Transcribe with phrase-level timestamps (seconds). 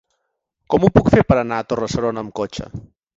[0.73, 2.67] Com ho puc fer per anar a Torre-serona amb cotxe?